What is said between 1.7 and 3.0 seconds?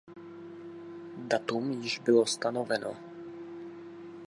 již bylo stanoveno.